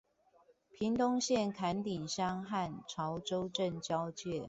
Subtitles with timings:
[0.79, 4.39] 屏東縣崁頂鄉和潮州鎮交界